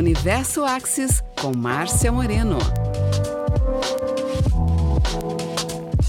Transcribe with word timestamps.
Universo 0.00 0.64
Axis 0.64 1.22
com 1.38 1.54
Márcia 1.54 2.10
Moreno. 2.10 2.56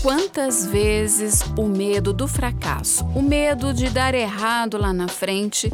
Quantas 0.02 0.66
vezes 0.66 1.42
o 1.58 1.68
medo 1.68 2.14
do 2.14 2.26
fracasso, 2.26 3.04
o 3.08 3.22
medo 3.22 3.74
de 3.74 3.90
dar 3.90 4.16
errado 4.16 4.78
lá 4.78 4.94
na 4.94 5.10
frente, 5.10 5.70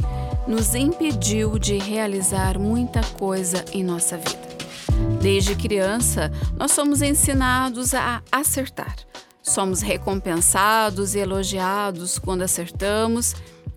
nos 0.48 0.74
impediu 0.74 1.60
de 1.60 1.78
realizar 1.78 2.58
muita 2.58 3.02
coisa 3.20 3.64
em 3.72 3.84
nossa 3.84 4.16
vida? 4.16 4.48
Desde 5.22 5.54
criança, 5.54 6.32
nós 6.56 6.72
somos 6.72 7.02
ensinados 7.02 7.94
a 7.94 8.20
acertar. 8.32 8.96
Somos 9.40 9.80
recompensados 9.80 11.14
e 11.14 11.20
elogiados 11.20 12.18
quando 12.18 12.42
acertamos, 12.42 13.36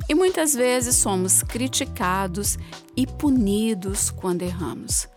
e 0.10 0.16
muitas 0.16 0.54
vezes 0.54 0.96
somos 0.96 1.44
criticados 1.44 2.58
e 2.96 3.06
punidos 3.06 4.10
quando 4.10 4.42
erramos. 4.42 5.08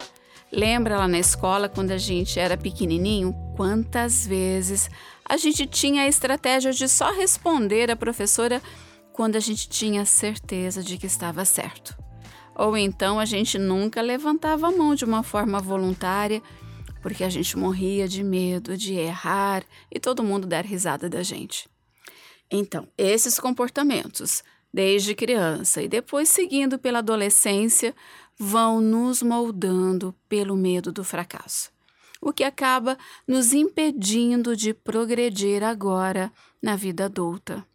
Lembra 0.53 0.99
lá 0.99 1.09
na 1.09 1.19
escola, 1.19 1.69
quando 1.69 1.91
a 1.91 1.99
gente 1.99 2.39
era 2.39 2.57
pequenininho, 2.57 3.35
quantas 3.57 4.27
vezes 4.27 4.89
a 5.25 5.37
gente 5.37 5.67
tinha 5.67 6.03
a 6.03 6.09
estratégia 6.09 6.73
de 6.73 6.89
só 6.89 7.13
responder 7.13 7.91
à 7.91 7.97
professora 7.97 8.63
quando 9.13 9.37
a 9.37 9.41
gente 9.41 9.69
tinha 9.69 10.05
certeza 10.05 10.83
de 10.83 10.99
que 10.99 11.07
estava 11.07 11.45
certo. 11.45 11.97
Ou 12.55 12.77
então 12.77 13.19
a 13.19 13.25
gente 13.25 13.59
nunca 13.59 14.01
levantava 14.01 14.69
a 14.69 14.71
mão 14.71 14.95
de 14.95 15.05
uma 15.05 15.23
forma 15.23 15.61
voluntária, 15.61 16.43
porque 17.03 17.25
a 17.25 17.29
gente 17.29 17.59
morria 17.59 18.07
de 18.07 18.23
medo 18.23 18.77
de 18.77 18.95
errar 18.95 19.65
e 19.91 19.99
todo 19.99 20.23
mundo 20.23 20.47
dar 20.47 20.65
risada 20.65 21.09
da 21.09 21.23
gente. 21.23 21.69
Então, 22.51 22.87
esses 22.97 23.41
comportamentos, 23.41 24.45
desde 24.75 25.15
criança 25.15 25.81
e 25.81 25.87
depois 25.87 26.29
seguindo 26.29 26.81
pela 26.81 26.99
adolescência, 26.99 27.95
vão 28.37 28.81
nos 28.81 29.23
moldando 29.23 30.13
pelo 30.29 30.57
medo 30.57 30.91
do 30.91 31.05
fracasso 31.05 31.73
o 32.21 32.33
que 32.33 32.43
acaba 32.43 32.97
nos 33.29 33.53
impedindo 33.53 34.57
de 34.57 34.73
progredir 34.73 35.63
agora 35.63 36.33
na 36.61 36.75
vida 36.75 37.05
adulta. 37.05 37.67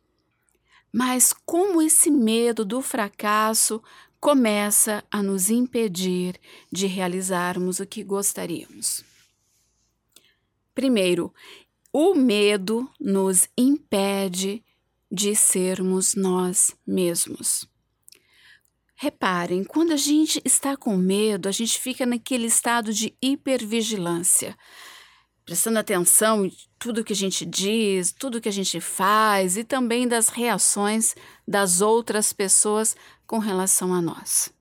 Mas 0.91 1.31
como 1.45 1.79
esse 1.79 2.09
medo 2.09 2.65
do 2.65 2.81
fracasso 2.81 3.79
começa 4.19 5.03
a 5.11 5.21
nos 5.21 5.51
impedir 5.51 6.35
de 6.71 6.87
realizarmos 6.87 7.79
o 7.79 7.85
que 7.85 8.03
gostaríamos? 8.03 9.05
Primeiro, 10.73 11.31
o 11.93 12.15
medo 12.15 12.89
nos 12.99 13.47
impede 13.55 14.63
de 15.11 15.35
sermos 15.35 16.15
nós 16.15 16.75
mesmos. 16.85 17.67
Reparem, 18.95 19.63
quando 19.63 19.93
a 19.93 19.97
gente 19.97 20.41
está 20.43 20.75
com 20.75 20.97
medo, 20.97 21.47
a 21.47 21.51
gente 21.51 21.79
fica 21.79 22.05
naquele 22.05 22.47
estado 22.47 22.93
de 22.93 23.15
hipervigilância, 23.21 24.57
prestando 25.45 25.79
atenção 25.79 26.45
em 26.45 26.53
tudo 26.77 27.03
que 27.03 27.13
a 27.13 27.15
gente 27.15 27.45
diz, 27.45 28.11
tudo 28.11 28.41
que 28.41 28.49
a 28.49 28.51
gente 28.51 28.79
faz 28.81 29.55
e 29.57 29.63
também 29.63 30.07
das 30.07 30.29
reações 30.29 31.15
das 31.47 31.81
outras 31.81 32.33
pessoas 32.33 32.95
com 33.25 33.39
relação 33.39 33.93
a 33.93 34.01
nós. 34.01 34.53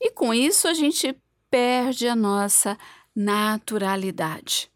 E 0.00 0.10
com 0.10 0.32
isso 0.32 0.66
a 0.66 0.74
gente 0.74 1.14
perde 1.50 2.08
a 2.08 2.16
nossa 2.16 2.78
naturalidade, 3.14 4.70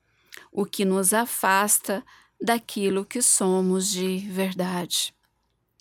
o 0.53 0.64
que 0.64 0.84
nos 0.84 1.12
afasta 1.12 2.05
daquilo 2.41 3.05
que 3.05 3.21
somos 3.21 3.91
de 3.91 4.19
verdade. 4.19 5.15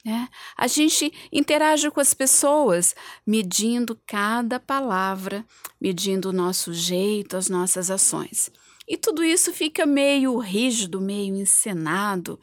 É, 0.05 0.27
a 0.55 0.65
gente 0.65 1.11
interage 1.31 1.91
com 1.91 1.99
as 1.99 2.13
pessoas 2.13 2.95
medindo 3.27 3.99
cada 4.07 4.59
palavra, 4.59 5.45
medindo 5.79 6.29
o 6.29 6.33
nosso 6.33 6.73
jeito, 6.73 7.35
as 7.35 7.49
nossas 7.49 7.91
ações. 7.91 8.49
E 8.87 8.97
tudo 8.97 9.23
isso 9.23 9.53
fica 9.53 9.85
meio 9.85 10.37
rígido, 10.39 11.01
meio 11.01 11.35
encenado, 11.35 12.39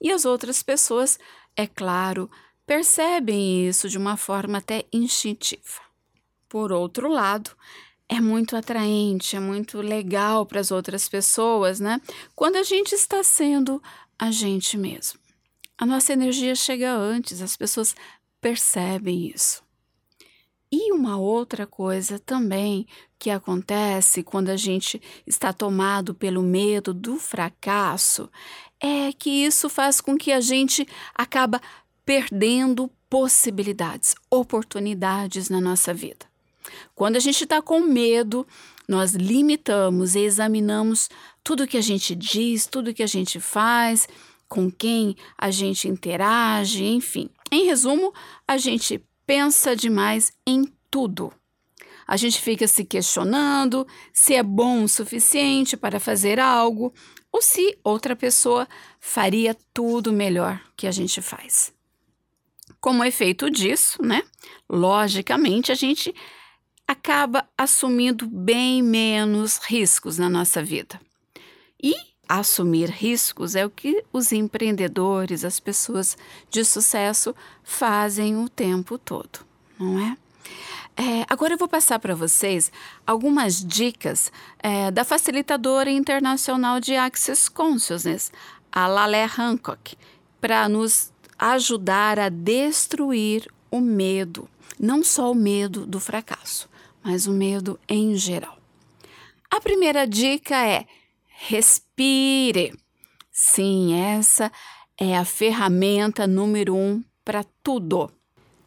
e 0.00 0.10
as 0.10 0.24
outras 0.24 0.62
pessoas, 0.62 1.18
é 1.56 1.66
claro, 1.66 2.30
percebem 2.64 3.66
isso 3.68 3.88
de 3.88 3.98
uma 3.98 4.16
forma 4.16 4.58
até 4.58 4.86
instintiva. 4.92 5.82
Por 6.48 6.72
outro 6.72 7.08
lado, 7.08 7.50
é 8.10 8.20
muito 8.20 8.56
atraente, 8.56 9.36
é 9.36 9.40
muito 9.40 9.80
legal 9.80 10.44
para 10.44 10.58
as 10.58 10.72
outras 10.72 11.08
pessoas, 11.08 11.78
né? 11.78 12.00
Quando 12.34 12.56
a 12.56 12.64
gente 12.64 12.92
está 12.92 13.22
sendo 13.22 13.80
a 14.18 14.32
gente 14.32 14.76
mesmo. 14.76 15.20
A 15.78 15.86
nossa 15.86 16.12
energia 16.12 16.56
chega 16.56 16.92
antes, 16.92 17.40
as 17.40 17.56
pessoas 17.56 17.94
percebem 18.40 19.28
isso. 19.28 19.62
E 20.72 20.92
uma 20.92 21.18
outra 21.18 21.68
coisa 21.68 22.18
também 22.18 22.84
que 23.16 23.30
acontece 23.30 24.24
quando 24.24 24.48
a 24.48 24.56
gente 24.56 25.00
está 25.24 25.52
tomado 25.52 26.12
pelo 26.12 26.42
medo 26.42 26.92
do 26.92 27.16
fracasso 27.16 28.28
é 28.80 29.12
que 29.12 29.30
isso 29.30 29.68
faz 29.68 30.00
com 30.00 30.18
que 30.18 30.32
a 30.32 30.40
gente 30.40 30.86
acaba 31.14 31.60
perdendo 32.04 32.90
possibilidades, 33.08 34.16
oportunidades 34.28 35.48
na 35.48 35.60
nossa 35.60 35.94
vida. 35.94 36.29
Quando 36.94 37.16
a 37.16 37.20
gente 37.20 37.44
está 37.44 37.60
com 37.62 37.80
medo, 37.80 38.46
nós 38.88 39.12
limitamos 39.12 40.14
e 40.14 40.20
examinamos 40.20 41.08
tudo 41.42 41.66
que 41.66 41.76
a 41.76 41.82
gente 41.82 42.14
diz, 42.14 42.66
tudo 42.66 42.94
que 42.94 43.02
a 43.02 43.06
gente 43.06 43.38
faz 43.38 44.08
com 44.48 44.68
quem 44.68 45.16
a 45.38 45.50
gente 45.50 45.86
interage, 45.86 46.84
enfim. 46.84 47.30
Em 47.52 47.66
resumo, 47.66 48.12
a 48.46 48.58
gente 48.58 49.00
pensa 49.24 49.76
demais 49.76 50.32
em 50.44 50.64
tudo. 50.90 51.32
A 52.04 52.16
gente 52.16 52.40
fica 52.40 52.66
se 52.66 52.84
questionando 52.84 53.86
se 54.12 54.34
é 54.34 54.42
bom 54.42 54.82
o 54.82 54.88
suficiente 54.88 55.76
para 55.76 56.00
fazer 56.00 56.40
algo 56.40 56.92
ou 57.30 57.40
se 57.40 57.78
outra 57.84 58.16
pessoa 58.16 58.68
faria 58.98 59.56
tudo 59.72 60.12
melhor 60.12 60.60
que 60.76 60.88
a 60.88 60.90
gente 60.90 61.22
faz. 61.22 61.72
Como 62.80 63.04
efeito 63.04 63.48
disso, 63.48 64.02
né? 64.02 64.24
Logicamente, 64.68 65.70
a 65.70 65.76
gente 65.76 66.12
acaba 66.90 67.46
assumindo 67.56 68.26
bem 68.26 68.82
menos 68.82 69.58
riscos 69.58 70.18
na 70.18 70.28
nossa 70.28 70.60
vida. 70.60 71.00
E 71.80 71.94
assumir 72.28 72.90
riscos 72.90 73.54
é 73.54 73.64
o 73.64 73.70
que 73.70 74.04
os 74.12 74.32
empreendedores, 74.32 75.44
as 75.44 75.60
pessoas 75.60 76.18
de 76.50 76.64
sucesso 76.64 77.32
fazem 77.62 78.36
o 78.36 78.48
tempo 78.48 78.98
todo, 78.98 79.38
não 79.78 80.00
é? 80.00 80.16
É, 80.96 81.24
agora 81.30 81.54
eu 81.54 81.58
vou 81.58 81.68
passar 81.68 82.00
para 82.00 82.16
vocês 82.16 82.72
algumas 83.06 83.64
dicas 83.64 84.32
é, 84.58 84.90
da 84.90 85.04
facilitadora 85.04 85.92
internacional 85.92 86.80
de 86.80 86.96
Access 86.96 87.48
Consciousness, 87.48 88.32
a 88.72 88.88
Lalé 88.88 89.30
Hancock, 89.38 89.96
para 90.40 90.68
nos 90.68 91.12
ajudar 91.38 92.18
a 92.18 92.28
destruir 92.28 93.48
o 93.70 93.80
medo, 93.80 94.48
não 94.76 95.04
só 95.04 95.30
o 95.30 95.36
medo 95.36 95.86
do 95.86 96.00
fracasso, 96.00 96.68
mas 97.02 97.26
o 97.26 97.32
medo 97.32 97.78
em 97.88 98.16
geral. 98.16 98.58
A 99.50 99.60
primeira 99.60 100.06
dica 100.06 100.56
é 100.64 100.86
Respire. 101.42 102.74
Sim, 103.32 103.94
essa 103.94 104.52
é 104.98 105.16
a 105.16 105.24
ferramenta 105.24 106.26
número 106.26 106.76
um 106.76 107.02
para 107.24 107.42
tudo. 107.62 108.12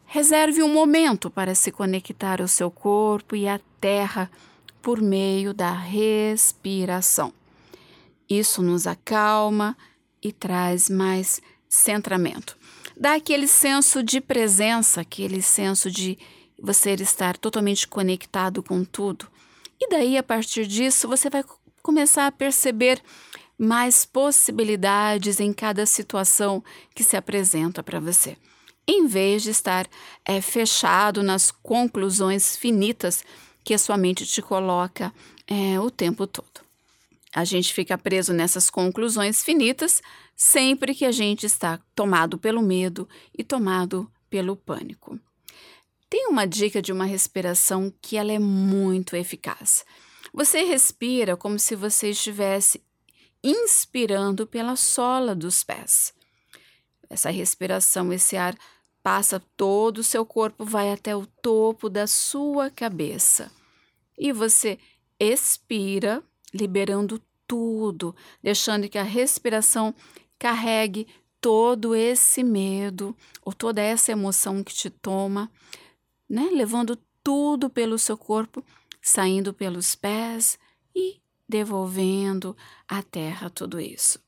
Reserve 0.06 0.62
um 0.62 0.72
momento 0.72 1.30
para 1.30 1.54
se 1.54 1.70
conectar 1.70 2.40
ao 2.42 2.48
seu 2.48 2.70
corpo 2.70 3.36
e 3.36 3.46
à 3.46 3.60
terra 3.80 4.30
por 4.82 5.00
meio 5.00 5.54
da 5.54 5.72
respiração. 5.72 7.32
Isso 8.28 8.60
nos 8.62 8.86
acalma 8.86 9.76
e 10.20 10.32
traz 10.32 10.90
mais 10.90 11.40
centramento. 11.68 12.56
Dá 12.96 13.14
aquele 13.14 13.46
senso 13.46 14.02
de 14.02 14.20
presença, 14.20 15.00
aquele 15.00 15.40
senso 15.40 15.90
de 15.90 16.18
você 16.64 16.94
estar 16.94 17.36
totalmente 17.36 17.86
conectado 17.86 18.62
com 18.62 18.84
tudo. 18.84 19.28
E 19.78 19.88
daí, 19.88 20.16
a 20.16 20.22
partir 20.22 20.66
disso, 20.66 21.06
você 21.06 21.28
vai 21.28 21.44
começar 21.82 22.26
a 22.26 22.32
perceber 22.32 23.02
mais 23.58 24.06
possibilidades 24.06 25.40
em 25.40 25.52
cada 25.52 25.84
situação 25.84 26.64
que 26.94 27.04
se 27.04 27.16
apresenta 27.16 27.82
para 27.82 28.00
você, 28.00 28.36
em 28.86 29.06
vez 29.06 29.42
de 29.42 29.50
estar 29.50 29.86
é, 30.24 30.40
fechado 30.40 31.22
nas 31.22 31.50
conclusões 31.50 32.56
finitas 32.56 33.22
que 33.62 33.74
a 33.74 33.78
sua 33.78 33.96
mente 33.96 34.26
te 34.26 34.42
coloca 34.42 35.12
é, 35.46 35.78
o 35.78 35.90
tempo 35.90 36.26
todo. 36.26 36.64
A 37.34 37.44
gente 37.44 37.74
fica 37.74 37.98
preso 37.98 38.32
nessas 38.32 38.70
conclusões 38.70 39.42
finitas 39.42 40.00
sempre 40.36 40.94
que 40.94 41.04
a 41.04 41.12
gente 41.12 41.44
está 41.46 41.78
tomado 41.94 42.38
pelo 42.38 42.62
medo 42.62 43.08
e 43.36 43.44
tomado 43.44 44.10
pelo 44.30 44.56
pânico. 44.56 45.18
Tem 46.14 46.28
uma 46.28 46.46
dica 46.46 46.80
de 46.80 46.92
uma 46.92 47.06
respiração 47.06 47.92
que 48.00 48.16
ela 48.16 48.30
é 48.30 48.38
muito 48.38 49.16
eficaz. 49.16 49.84
Você 50.32 50.62
respira 50.62 51.36
como 51.36 51.58
se 51.58 51.74
você 51.74 52.10
estivesse 52.10 52.80
inspirando 53.42 54.46
pela 54.46 54.76
sola 54.76 55.34
dos 55.34 55.64
pés. 55.64 56.14
Essa 57.10 57.30
respiração, 57.30 58.12
esse 58.12 58.36
ar 58.36 58.56
passa 59.02 59.42
todo 59.56 59.98
o 59.98 60.04
seu 60.04 60.24
corpo, 60.24 60.64
vai 60.64 60.92
até 60.92 61.16
o 61.16 61.26
topo 61.26 61.90
da 61.90 62.06
sua 62.06 62.70
cabeça. 62.70 63.50
e 64.16 64.30
você 64.30 64.78
expira, 65.18 66.22
liberando 66.54 67.20
tudo, 67.44 68.14
deixando 68.40 68.88
que 68.88 68.98
a 68.98 69.02
respiração 69.02 69.92
carregue 70.38 71.08
todo 71.40 71.92
esse 71.92 72.44
medo 72.44 73.16
ou 73.42 73.52
toda 73.52 73.82
essa 73.82 74.12
emoção 74.12 74.62
que 74.62 74.72
te 74.72 74.88
toma, 74.88 75.50
né? 76.28 76.50
Levando 76.52 76.98
tudo 77.22 77.70
pelo 77.70 77.98
seu 77.98 78.16
corpo, 78.16 78.64
saindo 79.00 79.52
pelos 79.52 79.94
pés 79.94 80.58
e 80.94 81.20
devolvendo 81.48 82.56
à 82.88 83.02
terra 83.02 83.50
tudo 83.50 83.80
isso. 83.80 84.18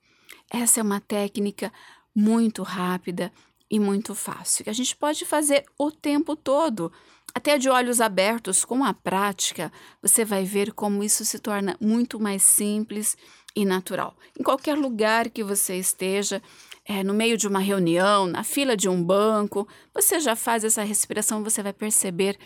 Essa 0.51 0.81
é 0.81 0.83
uma 0.83 1.01
técnica 1.01 1.73
muito 2.15 2.63
rápida 2.63 3.33
e 3.71 3.81
muito 3.81 4.15
fácil, 4.15 4.65
que 4.65 4.71
a 4.71 4.73
gente 4.73 4.95
pode 4.97 5.25
fazer 5.25 5.65
o 5.77 5.91
tempo 5.91 6.37
todo, 6.37 6.93
até 7.35 7.59
de 7.59 7.69
olhos 7.69 8.01
abertos. 8.01 8.65
Com 8.65 8.85
a 8.85 8.95
prática, 8.95 9.73
você 10.01 10.25
vai 10.25 10.45
ver 10.45 10.73
como 10.73 11.03
isso 11.03 11.25
se 11.25 11.39
torna 11.39 11.77
muito 11.81 12.21
mais 12.21 12.43
simples 12.43 13.17
e 13.57 13.65
natural. 13.65 14.17
Em 14.39 14.43
qualquer 14.43 14.77
lugar 14.79 15.31
que 15.31 15.43
você 15.43 15.77
esteja, 15.77 16.41
é, 16.88 17.03
no 17.03 17.12
meio 17.12 17.37
de 17.37 17.49
uma 17.49 17.59
reunião, 17.59 18.27
na 18.27 18.44
fila 18.44 18.77
de 18.77 18.88
um 18.88 19.03
banco, 19.03 19.67
você 19.93 20.21
já 20.21 20.37
faz 20.37 20.62
essa 20.62 20.85
respiração, 20.85 21.43
você 21.43 21.62
vai 21.62 21.73
perceber 21.73 22.38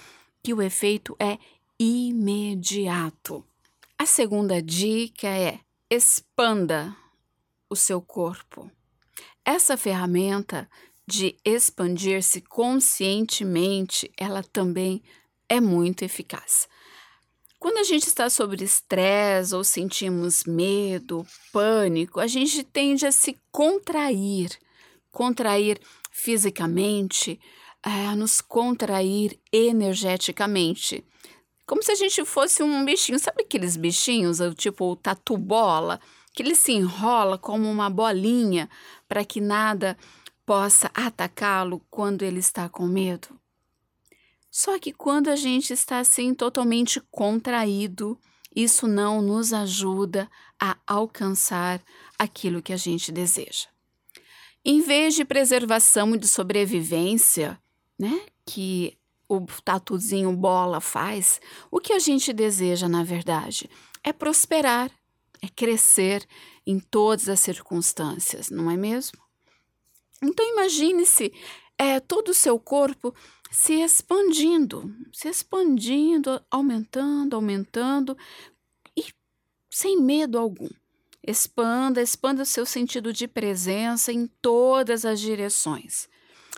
que 0.42 0.54
o 0.54 0.62
efeito 0.62 1.14
é 1.19 1.38
imediato. 1.78 3.44
A 3.98 4.06
segunda 4.06 4.62
dica 4.62 5.28
é 5.28 5.60
expanda 5.90 6.96
o 7.69 7.76
seu 7.76 8.00
corpo. 8.00 8.70
Essa 9.44 9.76
ferramenta 9.76 10.69
de 11.06 11.37
expandir-se 11.44 12.40
conscientemente, 12.40 14.10
ela 14.16 14.42
também 14.42 15.02
é 15.48 15.60
muito 15.60 16.02
eficaz. 16.02 16.69
Quando 17.60 17.76
a 17.76 17.84
gente 17.84 18.06
está 18.06 18.30
sob 18.30 18.56
estresse 18.64 19.54
ou 19.54 19.62
sentimos 19.62 20.44
medo, 20.44 21.26
pânico, 21.52 22.18
a 22.18 22.26
gente 22.26 22.64
tende 22.64 23.04
a 23.04 23.12
se 23.12 23.38
contrair, 23.52 24.48
contrair 25.12 25.78
fisicamente, 26.10 27.38
a 27.82 28.16
nos 28.16 28.40
contrair 28.40 29.38
energeticamente. 29.52 31.04
Como 31.66 31.82
se 31.82 31.92
a 31.92 31.94
gente 31.94 32.24
fosse 32.24 32.62
um 32.62 32.82
bichinho, 32.82 33.18
sabe 33.18 33.42
aqueles 33.42 33.76
bichinhos, 33.76 34.38
tipo 34.56 34.92
o 34.92 34.96
tatu 34.96 35.36
bola, 35.36 36.00
que 36.32 36.42
ele 36.42 36.54
se 36.54 36.72
enrola 36.72 37.36
como 37.36 37.70
uma 37.70 37.90
bolinha 37.90 38.70
para 39.06 39.22
que 39.22 39.38
nada 39.38 39.98
possa 40.46 40.90
atacá-lo 40.94 41.82
quando 41.90 42.22
ele 42.22 42.38
está 42.38 42.70
com 42.70 42.86
medo. 42.86 43.39
Só 44.50 44.79
que 44.79 44.93
quando 44.93 45.29
a 45.29 45.37
gente 45.37 45.73
está 45.73 46.00
assim 46.00 46.35
totalmente 46.35 47.00
contraído, 47.11 48.19
isso 48.55 48.88
não 48.88 49.23
nos 49.23 49.52
ajuda 49.52 50.29
a 50.58 50.76
alcançar 50.87 51.81
aquilo 52.19 52.61
que 52.61 52.73
a 52.73 52.76
gente 52.76 53.12
deseja. 53.12 53.69
Em 54.64 54.82
vez 54.82 55.14
de 55.14 55.25
preservação 55.25 56.14
e 56.14 56.19
de 56.19 56.26
sobrevivência, 56.26 57.58
né, 57.99 58.20
que 58.44 58.99
o 59.29 59.47
tatuzinho 59.64 60.32
bola 60.37 60.81
faz, 60.81 61.41
o 61.70 61.79
que 61.79 61.93
a 61.93 61.99
gente 61.99 62.32
deseja, 62.32 62.88
na 62.88 63.05
verdade, 63.05 63.70
é 64.02 64.12
prosperar, 64.12 64.91
é 65.41 65.49
crescer 65.49 66.26
em 66.67 66.79
todas 66.79 67.29
as 67.29 67.41
circunstâncias, 67.41 68.50
não 68.50 68.70
é 68.70 68.76
mesmo? 68.76 69.19
Então 70.20 70.47
imagine-se 70.47 71.32
é, 71.79 71.99
todo 72.00 72.31
o 72.31 72.35
seu 72.35 72.58
corpo 72.58 73.14
se 73.50 73.75
expandindo, 73.75 74.94
se 75.12 75.29
expandindo, 75.29 76.41
aumentando, 76.50 77.35
aumentando 77.35 78.17
e 78.97 79.05
sem 79.69 80.00
medo 80.00 80.38
algum. 80.38 80.69
Expanda, 81.26 82.00
expanda 82.00 82.43
o 82.43 82.47
seu 82.47 82.64
sentido 82.64 83.12
de 83.12 83.26
presença 83.26 84.12
em 84.12 84.26
todas 84.41 85.05
as 85.05 85.20
direções. 85.20 86.08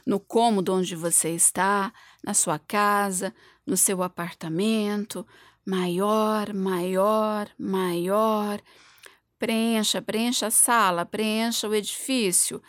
No 0.06 0.20
cômodo 0.20 0.74
onde 0.74 0.94
você 0.94 1.30
está, 1.30 1.92
na 2.22 2.34
sua 2.34 2.58
casa, 2.58 3.34
no 3.66 3.76
seu 3.76 4.02
apartamento, 4.02 5.26
maior, 5.66 6.52
maior, 6.52 7.48
maior. 7.58 8.60
Preencha, 9.38 10.00
preencha 10.00 10.46
a 10.46 10.50
sala, 10.50 11.04
preencha 11.04 11.68
o 11.68 11.74
edifício, 11.74 12.62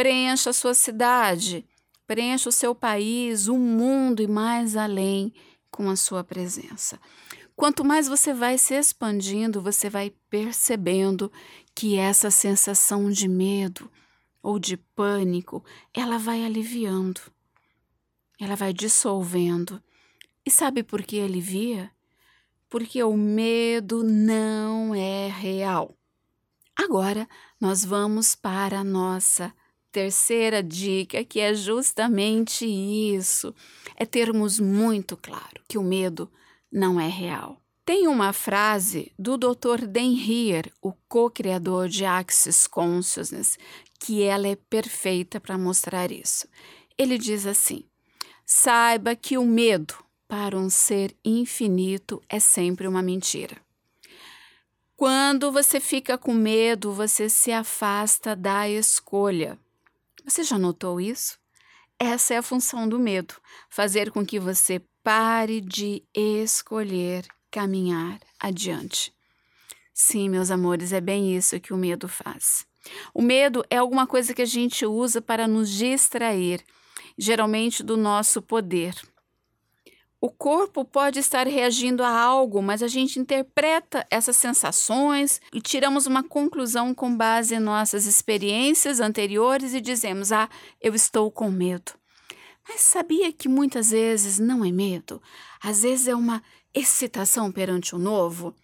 Preencha 0.00 0.48
a 0.48 0.52
sua 0.54 0.72
cidade, 0.72 1.66
preencha 2.10 2.48
o 2.48 2.52
seu 2.52 2.74
país, 2.74 3.46
o 3.46 3.56
mundo 3.56 4.20
e 4.20 4.26
mais 4.26 4.74
além 4.74 5.32
com 5.70 5.88
a 5.88 5.94
sua 5.94 6.24
presença. 6.24 6.98
Quanto 7.54 7.84
mais 7.84 8.08
você 8.08 8.34
vai 8.34 8.58
se 8.58 8.74
expandindo, 8.74 9.62
você 9.62 9.88
vai 9.88 10.12
percebendo 10.28 11.30
que 11.72 11.96
essa 11.96 12.28
sensação 12.28 13.12
de 13.12 13.28
medo 13.28 13.88
ou 14.42 14.58
de 14.58 14.76
pânico, 14.76 15.64
ela 15.94 16.18
vai 16.18 16.44
aliviando. 16.44 17.20
Ela 18.40 18.56
vai 18.56 18.72
dissolvendo. 18.72 19.80
E 20.44 20.50
sabe 20.50 20.82
por 20.82 21.04
que 21.04 21.20
alivia? 21.20 21.92
Porque 22.68 23.00
o 23.04 23.16
medo 23.16 24.02
não 24.02 24.96
é 24.96 25.28
real. 25.28 25.96
Agora 26.74 27.28
nós 27.60 27.84
vamos 27.84 28.34
para 28.34 28.80
a 28.80 28.84
nossa 28.84 29.54
terceira 29.90 30.62
dica, 30.62 31.24
que 31.24 31.40
é 31.40 31.54
justamente 31.54 32.66
isso: 32.66 33.54
é 33.96 34.06
termos 34.06 34.58
muito 34.58 35.16
claro 35.16 35.62
que 35.68 35.78
o 35.78 35.82
medo 35.82 36.30
não 36.70 37.00
é 37.00 37.08
real. 37.08 37.60
Tem 37.84 38.06
uma 38.06 38.32
frase 38.32 39.12
do 39.18 39.36
Dr. 39.36 39.86
Dan 39.86 40.14
Heer, 40.14 40.72
o 40.80 40.92
co-criador 41.08 41.88
de 41.88 42.04
Axis 42.04 42.66
Consciousness, 42.66 43.58
que 43.98 44.22
ela 44.22 44.46
é 44.46 44.56
perfeita 44.56 45.40
para 45.40 45.58
mostrar 45.58 46.12
isso. 46.12 46.46
Ele 46.96 47.18
diz 47.18 47.46
assim: 47.46 47.84
saiba 48.46 49.16
que 49.16 49.36
o 49.36 49.44
medo 49.44 49.94
para 50.28 50.56
um 50.56 50.70
ser 50.70 51.16
infinito 51.24 52.22
é 52.28 52.38
sempre 52.38 52.86
uma 52.86 53.02
mentira. 53.02 53.56
Quando 54.96 55.50
você 55.50 55.80
fica 55.80 56.18
com 56.18 56.34
medo, 56.34 56.92
você 56.92 57.28
se 57.28 57.50
afasta 57.50 58.36
da 58.36 58.68
escolha. 58.68 59.58
Você 60.24 60.42
já 60.42 60.58
notou 60.58 61.00
isso? 61.00 61.38
Essa 61.98 62.34
é 62.34 62.36
a 62.38 62.42
função 62.42 62.88
do 62.88 62.98
medo: 62.98 63.34
fazer 63.68 64.10
com 64.10 64.24
que 64.24 64.38
você 64.38 64.82
pare 65.02 65.60
de 65.60 66.02
escolher 66.14 67.26
caminhar 67.50 68.20
adiante. 68.38 69.12
Sim, 69.92 70.28
meus 70.28 70.50
amores, 70.50 70.92
é 70.92 71.00
bem 71.00 71.36
isso 71.36 71.60
que 71.60 71.72
o 71.72 71.76
medo 71.76 72.08
faz. 72.08 72.64
O 73.12 73.20
medo 73.20 73.62
é 73.68 73.76
alguma 73.76 74.06
coisa 74.06 74.32
que 74.32 74.42
a 74.42 74.46
gente 74.46 74.86
usa 74.86 75.20
para 75.20 75.46
nos 75.46 75.68
distrair, 75.70 76.64
geralmente 77.18 77.82
do 77.82 77.96
nosso 77.96 78.40
poder. 78.40 78.94
O 80.22 80.28
corpo 80.28 80.84
pode 80.84 81.18
estar 81.18 81.46
reagindo 81.46 82.04
a 82.04 82.10
algo, 82.10 82.60
mas 82.60 82.82
a 82.82 82.88
gente 82.88 83.18
interpreta 83.18 84.06
essas 84.10 84.36
sensações 84.36 85.40
e 85.50 85.62
tiramos 85.62 86.04
uma 86.06 86.22
conclusão 86.22 86.94
com 86.94 87.16
base 87.16 87.54
em 87.54 87.58
nossas 87.58 88.04
experiências 88.04 89.00
anteriores 89.00 89.72
e 89.72 89.80
dizemos: 89.80 90.30
Ah, 90.30 90.46
eu 90.78 90.94
estou 90.94 91.30
com 91.30 91.50
medo. 91.50 91.92
Mas 92.68 92.82
sabia 92.82 93.32
que 93.32 93.48
muitas 93.48 93.92
vezes 93.92 94.38
não 94.38 94.62
é 94.62 94.70
medo? 94.70 95.22
Às 95.62 95.82
vezes 95.82 96.06
é 96.06 96.14
uma 96.14 96.42
excitação 96.74 97.50
perante 97.50 97.94
o 97.94 97.98
novo? 97.98 98.54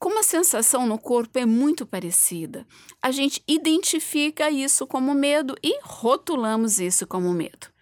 Como 0.00 0.18
a 0.18 0.24
sensação 0.24 0.88
no 0.88 0.98
corpo 0.98 1.38
é 1.38 1.46
muito 1.46 1.86
parecida, 1.86 2.66
a 3.00 3.12
gente 3.12 3.40
identifica 3.46 4.50
isso 4.50 4.88
como 4.88 5.14
medo 5.14 5.54
e 5.62 5.78
rotulamos 5.82 6.80
isso 6.80 7.06
como 7.06 7.32
medo. 7.32 7.75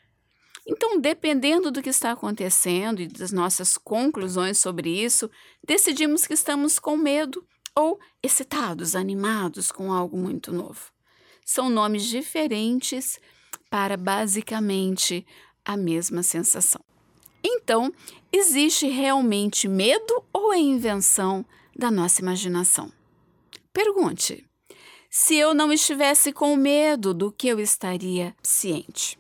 Então, 0.66 0.98
dependendo 0.98 1.70
do 1.70 1.82
que 1.82 1.90
está 1.90 2.12
acontecendo 2.12 3.02
e 3.02 3.06
das 3.06 3.32
nossas 3.32 3.76
conclusões 3.76 4.58
sobre 4.58 4.90
isso, 4.90 5.30
decidimos 5.66 6.26
que 6.26 6.32
estamos 6.32 6.78
com 6.78 6.96
medo 6.96 7.46
ou 7.76 7.98
excitados, 8.22 8.96
animados 8.96 9.70
com 9.70 9.92
algo 9.92 10.16
muito 10.16 10.52
novo. 10.52 10.90
São 11.44 11.68
nomes 11.68 12.04
diferentes 12.04 13.20
para 13.68 13.96
basicamente 13.96 15.26
a 15.64 15.76
mesma 15.76 16.22
sensação. 16.22 16.80
Então, 17.42 17.92
existe 18.32 18.86
realmente 18.86 19.68
medo 19.68 20.24
ou 20.32 20.52
é 20.52 20.58
invenção 20.58 21.44
da 21.76 21.90
nossa 21.90 22.22
imaginação? 22.22 22.90
Pergunte: 23.70 24.48
se 25.10 25.36
eu 25.36 25.52
não 25.52 25.70
estivesse 25.70 26.32
com 26.32 26.56
medo, 26.56 27.12
do 27.12 27.30
que 27.30 27.48
eu 27.48 27.60
estaria 27.60 28.34
ciente? 28.42 29.18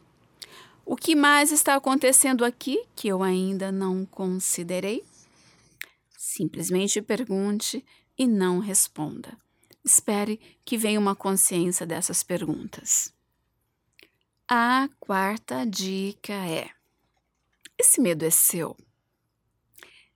O 0.86 0.96
que 0.96 1.14
mais 1.14 1.50
está 1.50 1.74
acontecendo 1.74 2.44
aqui 2.44 2.84
que 2.94 3.08
eu 3.08 3.22
ainda 3.22 3.72
não 3.72 4.04
considerei? 4.04 5.04
Simplesmente 6.16 7.00
pergunte 7.00 7.84
e 8.18 8.26
não 8.26 8.58
responda. 8.58 9.36
Espere 9.84 10.40
que 10.64 10.76
venha 10.76 11.00
uma 11.00 11.14
consciência 11.14 11.86
dessas 11.86 12.22
perguntas. 12.22 13.12
A 14.48 14.88
quarta 15.00 15.64
dica 15.64 16.32
é: 16.32 16.70
esse 17.78 18.00
medo 18.00 18.24
é 18.24 18.30
seu? 18.30 18.76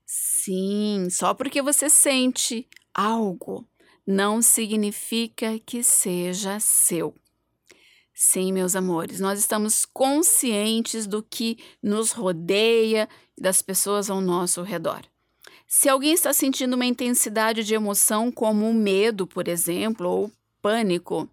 Sim, 0.04 1.08
só 1.10 1.34
porque 1.34 1.60
você 1.62 1.88
sente 1.88 2.66
algo 2.94 3.66
não 4.10 4.40
significa 4.40 5.58
que 5.58 5.82
seja 5.82 6.58
seu. 6.58 7.14
Sim, 8.20 8.52
meus 8.52 8.74
amores, 8.74 9.20
nós 9.20 9.38
estamos 9.38 9.84
conscientes 9.84 11.06
do 11.06 11.22
que 11.22 11.56
nos 11.80 12.10
rodeia 12.10 13.08
e 13.36 13.40
das 13.40 13.62
pessoas 13.62 14.10
ao 14.10 14.20
nosso 14.20 14.60
redor. 14.62 15.02
Se 15.68 15.88
alguém 15.88 16.14
está 16.14 16.32
sentindo 16.32 16.74
uma 16.74 16.84
intensidade 16.84 17.62
de 17.62 17.74
emoção, 17.74 18.32
como 18.32 18.68
o 18.68 18.74
medo, 18.74 19.24
por 19.24 19.46
exemplo, 19.46 20.08
ou 20.08 20.32
pânico, 20.60 21.30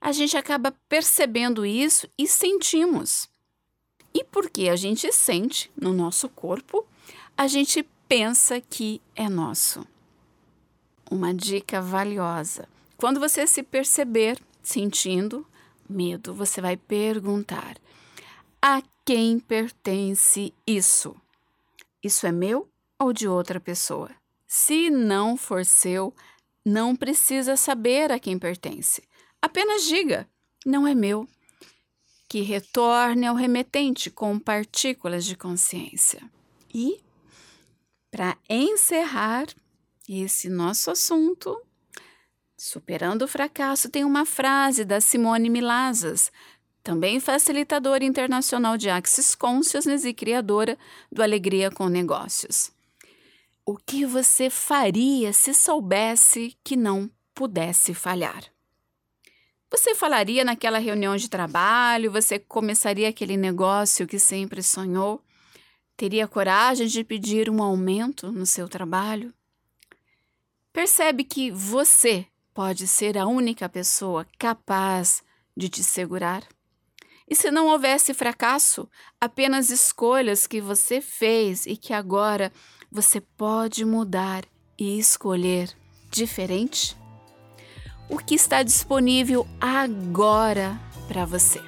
a 0.00 0.10
gente 0.10 0.36
acaba 0.36 0.74
percebendo 0.88 1.64
isso 1.64 2.08
e 2.18 2.26
sentimos. 2.26 3.28
E 4.12 4.24
porque 4.24 4.68
a 4.68 4.74
gente 4.74 5.12
sente 5.12 5.70
no 5.80 5.92
nosso 5.92 6.28
corpo, 6.28 6.84
a 7.36 7.46
gente 7.46 7.88
pensa 8.08 8.60
que 8.60 9.00
é 9.14 9.28
nosso. 9.28 9.86
Uma 11.08 11.32
dica 11.32 11.80
valiosa: 11.80 12.68
quando 12.96 13.20
você 13.20 13.46
se 13.46 13.62
perceber 13.62 14.42
sentindo 14.60 15.46
medo, 15.88 16.34
você 16.34 16.60
vai 16.60 16.76
perguntar: 16.76 17.76
a 18.60 18.82
quem 19.04 19.38
pertence 19.38 20.54
isso? 20.66 21.14
Isso 22.02 22.26
é 22.26 22.32
meu 22.32 22.68
ou 22.98 23.12
de 23.12 23.28
outra 23.28 23.60
pessoa? 23.60 24.10
Se 24.46 24.88
não 24.90 25.36
for 25.36 25.64
seu, 25.64 26.14
não 26.64 26.96
precisa 26.96 27.56
saber 27.56 28.10
a 28.10 28.18
quem 28.18 28.38
pertence. 28.38 29.02
Apenas 29.42 29.84
diga: 29.84 30.28
não 30.64 30.86
é 30.86 30.94
meu. 30.94 31.28
Que 32.28 32.40
retorne 32.40 33.26
ao 33.26 33.34
remetente 33.34 34.10
com 34.10 34.38
partículas 34.38 35.24
de 35.24 35.36
consciência. 35.36 36.22
E, 36.72 37.00
para 38.10 38.36
encerrar 38.48 39.46
esse 40.08 40.48
nosso 40.48 40.90
assunto, 40.90 41.60
Superando 42.66 43.20
o 43.20 43.28
fracasso, 43.28 43.90
tem 43.90 44.06
uma 44.06 44.24
frase 44.24 44.86
da 44.86 44.98
Simone 44.98 45.50
Milazas, 45.50 46.32
também 46.82 47.20
facilitadora 47.20 48.02
internacional 48.02 48.78
de 48.78 48.88
Axis 48.88 49.34
Consciousness 49.34 50.06
e 50.06 50.14
criadora 50.14 50.78
do 51.12 51.22
Alegria 51.22 51.70
com 51.70 51.88
Negócios. 51.88 52.72
O 53.66 53.76
que 53.76 54.06
você 54.06 54.48
faria 54.48 55.30
se 55.34 55.52
soubesse 55.52 56.56
que 56.64 56.74
não 56.74 57.10
pudesse 57.34 57.92
falhar? 57.92 58.42
Você 59.70 59.94
falaria 59.94 60.42
naquela 60.42 60.78
reunião 60.78 61.18
de 61.18 61.28
trabalho? 61.28 62.10
Você 62.12 62.38
começaria 62.38 63.10
aquele 63.10 63.36
negócio 63.36 64.06
que 64.06 64.18
sempre 64.18 64.62
sonhou? 64.62 65.22
Teria 65.98 66.26
coragem 66.26 66.86
de 66.86 67.04
pedir 67.04 67.50
um 67.50 67.62
aumento 67.62 68.32
no 68.32 68.46
seu 68.46 68.70
trabalho? 68.70 69.34
Percebe 70.72 71.24
que 71.24 71.50
você 71.50 72.26
pode 72.54 72.86
ser 72.86 73.18
a 73.18 73.26
única 73.26 73.68
pessoa 73.68 74.24
capaz 74.38 75.22
de 75.56 75.68
te 75.68 75.82
segurar? 75.82 76.44
E 77.28 77.34
se 77.34 77.50
não 77.50 77.66
houvesse 77.66 78.14
fracasso, 78.14 78.88
apenas 79.20 79.70
escolhas 79.70 80.46
que 80.46 80.60
você 80.60 81.00
fez 81.00 81.66
e 81.66 81.76
que 81.76 81.92
agora 81.92 82.52
você 82.92 83.20
pode 83.20 83.84
mudar 83.84 84.44
e 84.78 84.98
escolher 84.98 85.70
diferente? 86.10 86.96
O 88.08 88.18
que 88.18 88.34
está 88.34 88.62
disponível 88.62 89.46
agora 89.60 90.78
para 91.08 91.24
você? 91.24 91.60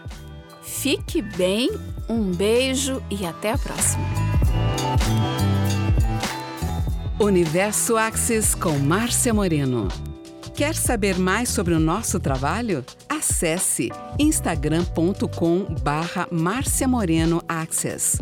Fique 0.63 1.23
bem, 1.23 1.71
um 2.09 2.31
beijo 2.31 3.03
e 3.11 3.25
até 3.25 3.53
a 3.53 3.59
próxima. 3.59 4.05
Universo 7.19 7.97
Axis 7.97 8.55
com 8.55 8.79
Márcia 8.79 9.33
Moreno. 9.33 9.89
Quer 10.57 10.75
saber 10.75 11.19
mais 11.19 11.51
sobre 11.51 11.75
o 11.75 11.79
nosso 11.79 12.19
trabalho? 12.19 12.83
Acesse 13.11 13.91
instagram.com 14.19 15.67
barra 15.83 16.27
Márcia 16.33 16.89
Moreno 16.89 17.43
Access. 17.47 18.19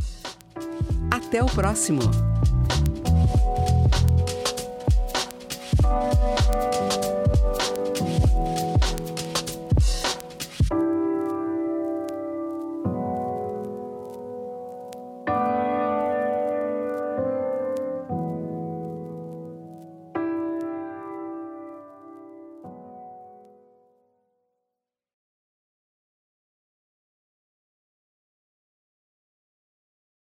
Até 1.12 1.44
o 1.44 1.46
próximo! 1.46 2.33